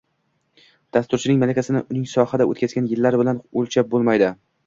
Dasturchining 0.95 1.43
malakasini 1.43 1.83
uning 1.95 2.09
sohada 2.13 2.49
o’tkazgan 2.53 2.89
yillari 2.93 3.21
bilan 3.23 3.45
o’lchab 3.63 3.93
bo’lmaydi 3.95 4.31